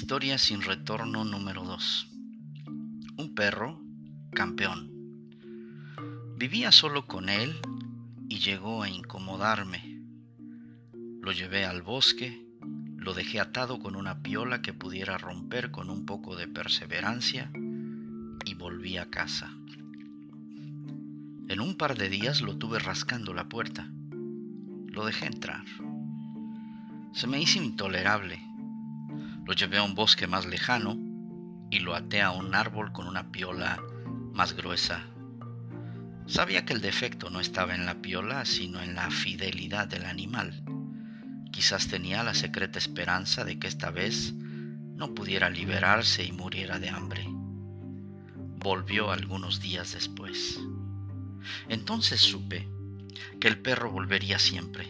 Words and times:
Historia 0.00 0.38
sin 0.38 0.62
retorno 0.62 1.24
número 1.24 1.64
2. 1.64 2.08
Un 3.16 3.34
perro, 3.34 3.82
campeón. 4.32 4.92
Vivía 6.36 6.70
solo 6.70 7.08
con 7.08 7.28
él 7.28 7.58
y 8.28 8.38
llegó 8.38 8.84
a 8.84 8.88
incomodarme. 8.88 10.00
Lo 11.20 11.32
llevé 11.32 11.64
al 11.64 11.82
bosque, 11.82 12.46
lo 12.96 13.12
dejé 13.12 13.40
atado 13.40 13.80
con 13.80 13.96
una 13.96 14.22
piola 14.22 14.62
que 14.62 14.72
pudiera 14.72 15.18
romper 15.18 15.72
con 15.72 15.90
un 15.90 16.06
poco 16.06 16.36
de 16.36 16.46
perseverancia 16.46 17.50
y 18.44 18.54
volví 18.54 18.98
a 18.98 19.10
casa. 19.10 19.50
En 21.48 21.60
un 21.60 21.76
par 21.76 21.98
de 21.98 22.08
días 22.08 22.40
lo 22.40 22.56
tuve 22.56 22.78
rascando 22.78 23.34
la 23.34 23.48
puerta. 23.48 23.90
Lo 24.92 25.04
dejé 25.04 25.26
entrar. 25.26 25.64
Se 27.12 27.26
me 27.26 27.42
hizo 27.42 27.60
intolerable 27.60 28.47
lo 29.48 29.54
llevé 29.54 29.78
a 29.78 29.82
un 29.82 29.94
bosque 29.94 30.26
más 30.26 30.44
lejano 30.44 30.98
y 31.70 31.78
lo 31.78 31.94
até 31.94 32.20
a 32.20 32.32
un 32.32 32.54
árbol 32.54 32.92
con 32.92 33.08
una 33.08 33.32
piola 33.32 33.82
más 34.34 34.52
gruesa. 34.52 35.06
Sabía 36.26 36.66
que 36.66 36.74
el 36.74 36.82
defecto 36.82 37.30
no 37.30 37.40
estaba 37.40 37.74
en 37.74 37.86
la 37.86 38.02
piola, 38.02 38.44
sino 38.44 38.82
en 38.82 38.94
la 38.94 39.10
fidelidad 39.10 39.88
del 39.88 40.04
animal. 40.04 40.62
Quizás 41.50 41.88
tenía 41.88 42.22
la 42.22 42.34
secreta 42.34 42.78
esperanza 42.78 43.42
de 43.42 43.58
que 43.58 43.68
esta 43.68 43.90
vez 43.90 44.34
no 44.34 45.14
pudiera 45.14 45.48
liberarse 45.48 46.24
y 46.24 46.32
muriera 46.32 46.78
de 46.78 46.90
hambre. 46.90 47.24
Volvió 48.58 49.12
algunos 49.12 49.62
días 49.62 49.94
después. 49.94 50.60
Entonces 51.70 52.20
supe 52.20 52.68
que 53.40 53.48
el 53.48 53.58
perro 53.58 53.90
volvería 53.90 54.38
siempre. 54.38 54.86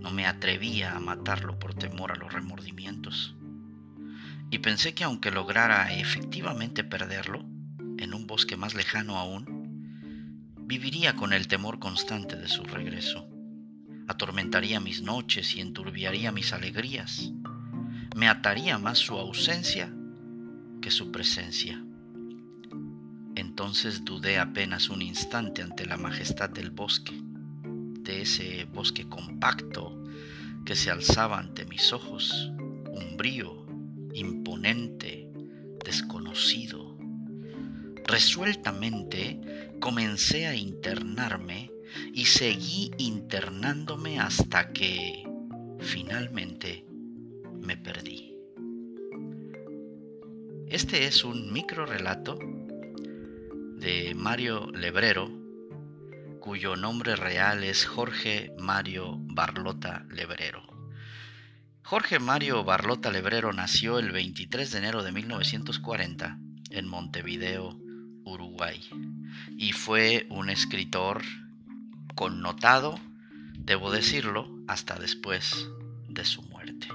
No 0.00 0.10
me 0.10 0.24
atrevía 0.24 0.96
a 0.96 1.00
matarlo 1.00 1.58
por 1.58 1.74
temor 1.74 2.12
a 2.12 2.16
los 2.16 2.32
remordimientos 2.32 3.36
y 4.52 4.58
pensé 4.58 4.92
que 4.92 5.02
aunque 5.02 5.30
lograra 5.30 5.94
efectivamente 5.94 6.84
perderlo, 6.84 7.42
en 7.96 8.12
un 8.12 8.26
bosque 8.26 8.58
más 8.58 8.74
lejano 8.74 9.16
aún, 9.16 10.52
viviría 10.58 11.16
con 11.16 11.32
el 11.32 11.48
temor 11.48 11.78
constante 11.78 12.36
de 12.36 12.48
su 12.48 12.62
regreso. 12.64 13.26
Atormentaría 14.08 14.78
mis 14.78 15.00
noches 15.00 15.56
y 15.56 15.62
enturbiaría 15.62 16.32
mis 16.32 16.52
alegrías. 16.52 17.32
Me 18.14 18.28
ataría 18.28 18.76
más 18.76 18.98
su 18.98 19.16
ausencia 19.16 19.90
que 20.82 20.90
su 20.90 21.10
presencia. 21.10 21.82
Entonces 23.34 24.04
dudé 24.04 24.38
apenas 24.38 24.90
un 24.90 25.00
instante 25.00 25.62
ante 25.62 25.86
la 25.86 25.96
majestad 25.96 26.50
del 26.50 26.70
bosque, 26.70 27.18
de 27.62 28.20
ese 28.20 28.66
bosque 28.66 29.08
compacto 29.08 29.98
que 30.66 30.76
se 30.76 30.90
alzaba 30.90 31.38
ante 31.38 31.64
mis 31.64 31.94
ojos, 31.94 32.52
umbrío 32.90 33.61
desconocido. 35.84 36.96
Resueltamente 38.04 39.40
comencé 39.80 40.46
a 40.46 40.54
internarme 40.54 41.72
y 42.14 42.26
seguí 42.26 42.92
internándome 42.98 44.20
hasta 44.20 44.72
que 44.72 45.24
finalmente 45.80 46.86
me 47.60 47.76
perdí. 47.76 48.36
Este 50.68 51.06
es 51.06 51.24
un 51.24 51.52
micro 51.52 51.84
relato 51.84 52.38
de 53.76 54.14
Mario 54.14 54.70
Lebrero, 54.72 55.28
cuyo 56.40 56.76
nombre 56.76 57.16
real 57.16 57.62
es 57.64 57.84
Jorge 57.84 58.52
Mario 58.58 59.18
Barlota 59.18 60.06
Lebrero. 60.10 60.71
Jorge 61.84 62.20
Mario 62.20 62.64
Barlota 62.64 63.10
Lebrero 63.10 63.52
nació 63.52 63.98
el 63.98 64.12
23 64.12 64.70
de 64.70 64.78
enero 64.78 65.02
de 65.02 65.12
1940 65.12 66.38
en 66.70 66.88
Montevideo, 66.88 67.78
Uruguay, 68.24 68.80
y 69.58 69.72
fue 69.72 70.26
un 70.30 70.48
escritor 70.48 71.22
connotado, 72.14 72.98
debo 73.58 73.90
decirlo, 73.90 74.48
hasta 74.68 74.98
después 74.98 75.68
de 76.08 76.24
su 76.24 76.42
muerte, 76.42 76.88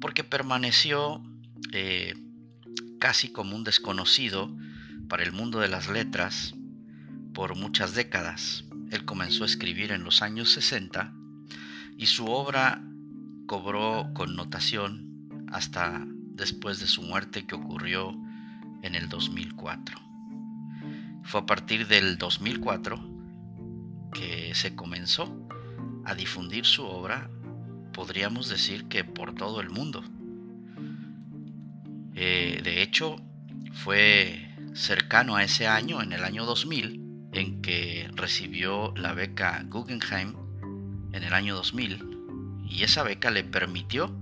porque 0.00 0.24
permaneció 0.24 1.22
eh, 1.72 2.14
casi 2.98 3.30
como 3.30 3.54
un 3.54 3.64
desconocido 3.64 4.50
para 5.08 5.22
el 5.22 5.32
mundo 5.32 5.60
de 5.60 5.68
las 5.68 5.88
letras 5.88 6.54
por 7.32 7.54
muchas 7.54 7.94
décadas. 7.94 8.64
Él 8.90 9.04
comenzó 9.04 9.44
a 9.44 9.46
escribir 9.46 9.92
en 9.92 10.02
los 10.02 10.22
años 10.22 10.50
60 10.50 11.12
y 11.96 12.06
su 12.06 12.26
obra 12.26 12.82
cobró 13.50 14.12
connotación 14.14 15.26
hasta 15.50 16.06
después 16.06 16.78
de 16.78 16.86
su 16.86 17.02
muerte 17.02 17.48
que 17.48 17.56
ocurrió 17.56 18.16
en 18.84 18.94
el 18.94 19.08
2004. 19.08 19.98
Fue 21.24 21.40
a 21.40 21.46
partir 21.46 21.88
del 21.88 22.16
2004 22.16 23.04
que 24.12 24.54
se 24.54 24.76
comenzó 24.76 25.48
a 26.04 26.14
difundir 26.14 26.64
su 26.64 26.84
obra, 26.84 27.28
podríamos 27.92 28.48
decir 28.48 28.86
que 28.86 29.02
por 29.02 29.34
todo 29.34 29.60
el 29.60 29.68
mundo. 29.68 30.04
Eh, 32.14 32.60
de 32.62 32.82
hecho, 32.82 33.16
fue 33.72 34.54
cercano 34.74 35.34
a 35.34 35.42
ese 35.42 35.66
año, 35.66 36.00
en 36.02 36.12
el 36.12 36.22
año 36.22 36.44
2000, 36.44 37.30
en 37.32 37.62
que 37.62 38.08
recibió 38.14 38.94
la 38.94 39.12
beca 39.12 39.64
Guggenheim 39.68 40.36
en 41.12 41.24
el 41.24 41.34
año 41.34 41.56
2000 41.56 42.19
y 42.70 42.84
esa 42.84 43.02
beca 43.02 43.30
le 43.30 43.44
permitió 43.44 44.16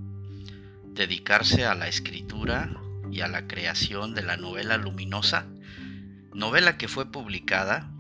dedicarse 0.86 1.66
a 1.66 1.74
la 1.74 1.86
escritura 1.86 2.70
y 3.12 3.20
a 3.20 3.28
la 3.28 3.46
creación 3.46 4.14
de 4.14 4.22
la 4.22 4.36
novela 4.36 4.76
Luminosa, 4.76 5.46
novela 6.34 6.76
que 6.76 6.88
fue 6.88 7.12
publicada 7.12 7.92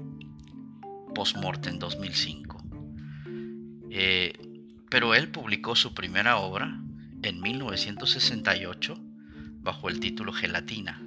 post-mortem 1.14 1.74
en 1.74 1.78
2005. 1.78 2.64
Eh, 3.90 4.32
pero 4.90 5.14
él 5.14 5.28
publicó 5.28 5.76
su 5.76 5.94
primera 5.94 6.38
obra 6.38 6.80
en 7.22 7.40
1968 7.40 8.98
bajo 9.60 9.88
el 9.88 10.00
título 10.00 10.32
Gelatina. 10.32 11.02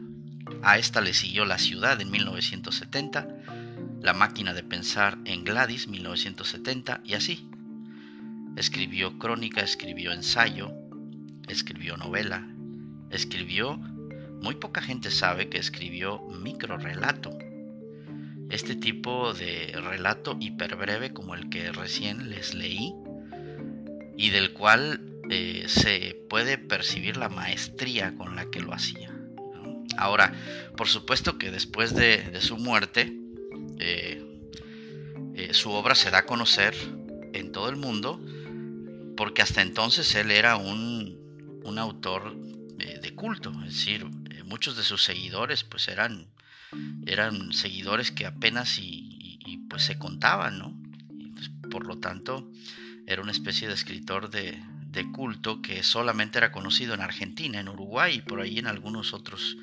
A 0.64 0.78
esta 0.78 1.02
le 1.02 1.14
siguió 1.14 1.46
La 1.46 1.58
ciudad 1.58 2.00
en 2.00 2.12
1970, 2.12 3.28
La 4.02 4.14
máquina 4.14 4.54
de 4.54 4.64
pensar 4.64 5.18
en 5.26 5.44
Gladys 5.44 5.88
1970 5.88 7.02
y 7.04 7.14
así 7.16 7.51
Escribió 8.56 9.18
crónica, 9.18 9.62
escribió 9.62 10.12
ensayo, 10.12 10.72
escribió 11.48 11.98
novela, 11.98 12.48
escribió, 13.10 13.78
muy 14.42 14.56
poca 14.56 14.82
gente 14.82 15.12
sabe 15.12 15.50
que 15.50 15.58
escribió 15.58 16.20
microrelato. 16.42 17.38
Este 18.50 18.76
tipo 18.76 19.34
de 19.34 19.72
relato 19.82 20.36
hiperbreve 20.40 21.14
como 21.14 21.36
el 21.36 21.50
que 21.50 21.72
recién 21.72 22.30
les 22.30 22.54
leí 22.54 22.94
y 24.18 24.30
del 24.30 24.52
cual 24.54 25.02
eh, 25.30 25.66
se 25.68 26.18
puede 26.30 26.58
percibir 26.58 27.16
la 27.16 27.30
maestría 27.30 28.16
con 28.18 28.36
la 28.36 28.50
que 28.50 28.60
lo 28.60 28.74
hacía. 28.74 29.16
Ahora, 29.98 30.34
por 30.76 30.88
supuesto 30.88 31.38
que 31.38 31.52
después 31.52 31.94
de, 31.96 32.42
su 32.42 32.58
muerte, 32.58 33.14
eh, 33.80 34.24
eh, 35.36 35.54
su 35.54 35.72
obra 35.72 35.96
se 35.96 36.12
da 36.12 36.20
a 36.20 36.26
conocer 36.26 36.76
en 37.34 37.52
todo 37.52 37.70
el 37.70 37.78
mundo 37.78 38.20
porque 39.22 39.44
hasta 39.44 39.62
entonces 39.62 40.16
él 40.16 40.32
era 40.32 40.56
un, 40.56 41.16
autor 41.78 42.36
eh, 42.80 42.98
de 43.00 43.14
culto, 43.14 43.52
es 43.68 43.76
decir, 43.76 44.10
eh, 44.32 44.42
muchos 44.46 44.76
de 44.76 44.82
sus 44.82 45.04
seguidores 45.04 45.64
pues 45.64 45.90
eran, 45.90 46.26
eran 47.06 47.54
seguidores 47.54 48.10
que 48.10 48.26
apenas 48.26 48.80
y, 48.80 49.64
pues 49.70 49.84
se 49.84 50.00
contaban, 50.00 50.58
¿no? 50.58 50.76
Pues, 51.36 51.52
por 51.70 51.86
lo 51.86 52.00
tanto, 52.00 52.50
era 53.06 53.22
una 53.22 53.32
especie 53.32 53.68
de 53.68 53.76
escritor 53.76 54.32
de, 54.32 54.60
culto 55.14 55.62
que 55.62 55.84
solamente 55.84 56.40
era 56.40 56.52
conocido 56.52 56.96
en 56.96 57.02
Argentina, 57.02 57.60
en 57.60 57.70
Uruguay 57.70 58.16
y 58.16 58.22
por 58.22 58.42
ahí 58.42 58.58
en 58.58 58.66
algunos 58.66 59.14
otros 59.14 59.56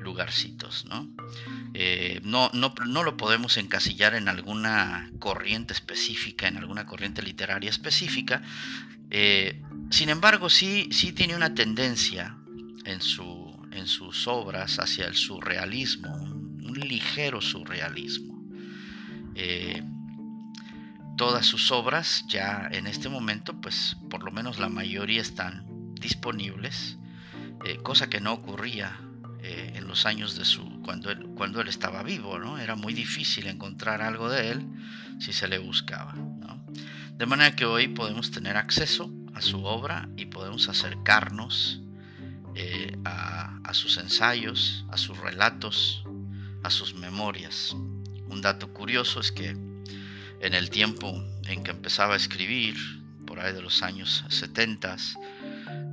lugarcitos, 0.00 0.84
¿no? 0.86 1.08
Eh, 1.74 2.20
no, 2.24 2.50
no, 2.52 2.74
no, 2.86 3.02
lo 3.02 3.16
podemos 3.16 3.56
encasillar 3.56 4.14
en 4.14 4.28
alguna 4.28 5.10
corriente 5.18 5.72
específica, 5.72 6.48
en 6.48 6.56
alguna 6.56 6.86
corriente 6.86 7.22
literaria 7.22 7.70
específica, 7.70 8.42
eh, 9.10 9.60
sin 9.90 10.08
embargo, 10.08 10.48
sí, 10.48 10.88
sí 10.92 11.12
tiene 11.12 11.34
una 11.34 11.54
tendencia 11.54 12.36
en, 12.84 13.00
su, 13.00 13.66
en 13.72 13.86
sus 13.86 14.28
obras 14.28 14.78
hacia 14.78 15.06
el 15.06 15.14
surrealismo, 15.14 16.14
un, 16.14 16.78
ligero 16.80 17.40
surrealismo. 17.40 18.40
Eh, 19.34 19.82
todas 21.16 21.44
sus 21.44 21.70
obras 21.72 22.24
ya 22.28 22.68
en 22.70 22.86
este 22.86 23.08
momento, 23.08 23.60
pues 23.60 23.96
por 24.08 24.22
lo 24.22 24.30
menos 24.30 24.58
la 24.58 24.68
mayoría 24.68 25.20
están 25.20 25.94
disponibles, 25.94 26.96
cosa 27.82 28.08
que 28.08 28.20
no 28.20 28.32
ocurría 28.32 28.98
en 29.52 29.86
los 29.86 30.06
años 30.06 30.36
de 30.36 30.44
su 30.44 30.80
cuando 30.82 31.10
él, 31.10 31.26
cuando 31.34 31.60
él 31.60 31.68
estaba 31.68 32.02
vivo, 32.02 32.38
¿no? 32.38 32.58
Era 32.58 32.76
muy 32.76 32.94
difícil 32.94 33.46
encontrar 33.46 34.02
algo 34.02 34.28
de 34.28 34.50
él 34.50 34.66
si 35.18 35.32
se 35.32 35.48
le 35.48 35.58
buscaba. 35.58 36.14
De 37.16 37.26
manera 37.26 37.54
que 37.54 37.66
hoy 37.66 37.88
podemos 37.88 38.30
tener 38.30 38.56
acceso 38.56 39.12
a 39.34 39.42
su 39.42 39.64
obra 39.64 40.08
y 40.16 40.26
podemos 40.26 40.68
acercarnos 40.68 41.82
eh, 42.54 42.96
a, 43.04 43.58
a 43.62 43.74
sus 43.74 43.98
ensayos, 43.98 44.86
a 44.90 44.96
sus 44.96 45.18
relatos, 45.18 46.02
a 46.62 46.70
sus 46.70 46.94
memorias. 46.94 47.76
Un 48.28 48.40
dato 48.40 48.72
curioso 48.72 49.20
es 49.20 49.32
que 49.32 49.50
en 49.50 50.54
el 50.54 50.70
tiempo 50.70 51.12
en 51.46 51.62
que 51.62 51.70
empezaba 51.70 52.14
a 52.14 52.16
escribir, 52.16 52.76
por 53.26 53.38
ahí 53.40 53.52
de 53.52 53.62
los 53.62 53.82
años 53.82 54.24
70, 54.28 54.96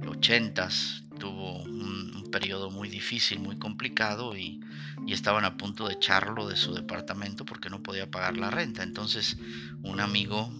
80, 0.07 0.69
tuvo 1.18 1.64
un, 1.64 2.28
periodo 2.31 2.69
muy 2.69 2.90
difícil, 2.90 3.40
muy 3.40 3.58
complicado 3.58 4.38
y, 4.38 4.60
estaban 5.08 5.46
a 5.46 5.56
punto 5.56 5.88
de 5.88 5.94
echarlo 5.94 6.50
de 6.50 6.58
su 6.58 6.74
departamento 6.74 7.46
porque 7.46 7.69
no 7.69 7.81
podía 7.81 8.12
pagar 8.12 8.36
la 8.36 8.52
renta. 8.52 8.84
Entonces 8.84 9.38
un 9.81 10.02
amigo 10.02 10.52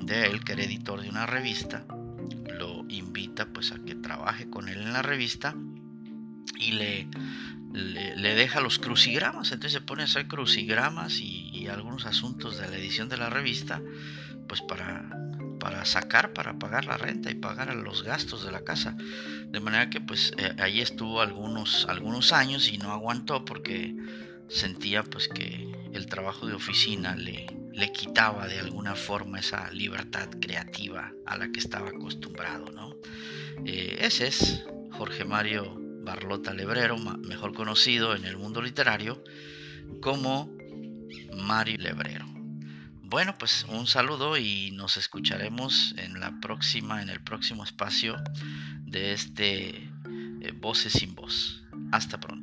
de 0.00 0.26
él, 0.26 0.42
que 0.42 0.52
era 0.52 0.64
editor 0.64 1.00
de 1.00 1.08
una 1.08 1.24
revista, 1.24 1.86
lo 2.58 2.84
invita 2.88 3.46
pues 3.46 3.70
a 3.70 3.78
que 3.78 3.94
trabaje 3.94 4.50
con 4.50 4.68
él 4.68 4.82
en 4.82 4.92
la 4.92 5.02
revista 5.02 5.54
y 6.58 6.72
le, 6.72 7.08
le, 7.72 8.34
deja 8.34 8.60
los 8.60 8.78
crucigramas, 8.78 9.52
entonces 9.52 9.72
se 9.72 9.80
pone 9.80 10.02
a 10.02 10.04
hacer 10.04 10.26
crucigramas 10.26 11.20
y, 11.20 11.66
algunos 11.68 12.04
asuntos 12.04 12.58
de 12.58 12.68
la 12.68 12.76
edición 12.76 13.08
de 13.08 13.16
la 13.16 13.30
revista, 13.30 13.80
pues 14.46 14.60
para, 14.60 15.08
para 15.62 15.84
sacar, 15.84 16.32
para 16.32 16.58
pagar 16.58 16.86
la 16.86 16.96
renta 16.96 17.30
y 17.30 17.36
pagar 17.36 17.72
los 17.76 18.02
gastos 18.02 18.44
de 18.44 18.50
la 18.50 18.64
casa. 18.64 18.96
De 19.46 19.60
manera 19.60 19.90
que 19.90 20.00
pues 20.00 20.32
eh, 20.36 20.56
ahí 20.58 20.80
estuvo 20.80 21.20
algunos, 21.20 21.86
algunos 21.88 22.32
años 22.32 22.68
y 22.68 22.78
no 22.78 22.90
aguantó 22.90 23.44
porque 23.44 23.94
sentía 24.48 25.04
pues 25.04 25.28
que 25.28 25.70
el 25.92 26.06
trabajo 26.06 26.48
de 26.48 26.54
oficina 26.54 27.14
le, 27.14 27.46
le 27.72 27.92
quitaba 27.92 28.48
de 28.48 28.58
alguna 28.58 28.96
forma 28.96 29.38
esa 29.38 29.70
libertad 29.70 30.28
creativa 30.40 31.12
a 31.26 31.38
la 31.38 31.52
que 31.52 31.60
estaba 31.60 31.90
acostumbrado. 31.90 32.72
¿no? 32.72 32.96
Eh, 33.64 33.98
ese 34.00 34.26
es 34.26 34.64
Jorge 34.90 35.24
Mario 35.24 35.76
Barlota 35.78 36.52
Lebrero, 36.52 36.98
mejor 36.98 37.54
conocido 37.54 38.16
en 38.16 38.24
el 38.24 38.36
mundo 38.36 38.62
literario 38.62 39.22
como 40.00 40.52
Mario 41.36 41.78
Lebrero. 41.78 42.31
Bueno, 43.12 43.36
pues 43.36 43.66
un 43.68 43.86
saludo 43.86 44.38
y 44.38 44.70
nos 44.70 44.96
escucharemos 44.96 45.94
en 45.98 46.18
la 46.18 46.40
próxima, 46.40 47.02
en 47.02 47.10
el 47.10 47.20
próximo 47.20 47.62
espacio 47.62 48.16
de 48.86 49.12
este 49.12 49.90
eh, 50.40 50.52
Voces 50.56 50.94
sin 50.94 51.14
Voz. 51.14 51.62
Hasta 51.92 52.18
pronto. 52.18 52.41